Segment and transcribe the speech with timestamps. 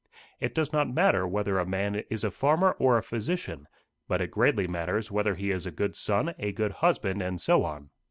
[0.39, 3.67] It does not matter whether a man is a farmer or a physician,
[4.07, 7.63] but it greatly matters whether he is a good son, a good husband, and so
[7.63, 7.91] on.